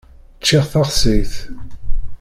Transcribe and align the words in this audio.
Ččiɣ 0.39 0.65
taxsayt. 0.71 1.33